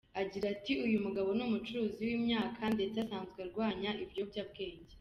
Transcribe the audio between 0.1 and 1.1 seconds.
Agira ati “Uyu